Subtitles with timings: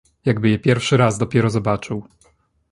[0.25, 2.03] "Jakby je pierwszy raz dopiero zobaczył."